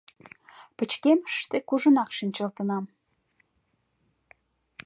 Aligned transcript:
Пычкемышыште 0.77 1.57
кужунак 1.69 2.09
шинчылтынам. 2.17 2.85